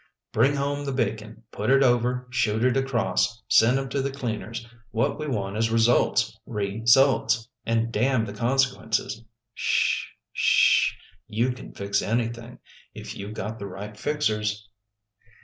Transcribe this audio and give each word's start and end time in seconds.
"Bring 0.33 0.55
home 0.55 0.83
the 0.83 0.91
bacon. 0.91 1.43
Put 1.51 1.69
it 1.69 1.83
over, 1.83 2.25
shoot 2.31 2.63
it 2.63 2.75
across. 2.75 3.43
Send 3.47 3.77
'em 3.77 3.87
to 3.89 4.01
the 4.01 4.09
cleaners. 4.09 4.67
What 4.89 5.19
we 5.19 5.27
want 5.27 5.57
is 5.57 5.69
results, 5.69 6.39
re 6.47 6.81
sults 6.87 7.47
And 7.67 7.91
damn 7.91 8.25
the 8.25 8.33
consequences. 8.33 9.23
Sh... 9.53 10.07
sh.... 10.33 10.93
You 11.27 11.51
can 11.51 11.71
fix 11.73 12.01
anything 12.01 12.57
If 12.95 13.15
you 13.15 13.31
got 13.31 13.59
the 13.59 13.67
right 13.67 13.95
fixers." 13.95 14.67